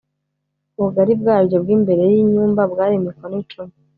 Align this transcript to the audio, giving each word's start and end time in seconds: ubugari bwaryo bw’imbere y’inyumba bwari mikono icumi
ubugari 0.77 1.13
bwaryo 1.21 1.57
bw’imbere 1.63 2.01
y’inyumba 2.11 2.61
bwari 2.71 2.95
mikono 3.05 3.35
icumi 3.43 3.73